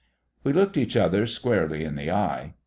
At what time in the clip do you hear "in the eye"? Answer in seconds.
1.83-2.55